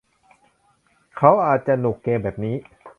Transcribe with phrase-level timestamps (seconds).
[1.17, 2.55] เขาอาจจะหนุกเกมแบบนี้